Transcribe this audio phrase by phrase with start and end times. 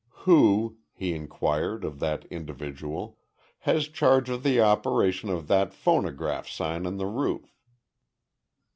[0.25, 3.19] "Who," he inquired of that individual,
[3.69, 7.55] "has charge of the operation of that phonograph sign on the roof?"